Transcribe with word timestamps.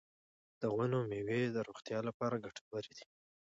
د 0.61 0.63
ونو 0.75 0.99
میوې 1.09 1.41
د 1.51 1.57
روغتیا 1.67 1.99
لپاره 2.07 2.41
ګټورې 2.45 2.91
دي. 2.97 3.05